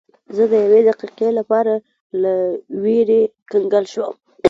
[0.35, 1.73] زه د یوې دقیقې لپاره
[2.21, 2.33] له
[2.83, 4.15] ویرې کنګل شوم.